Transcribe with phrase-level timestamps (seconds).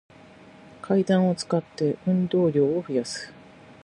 [0.81, 3.31] 階段を使って、運動量を増やす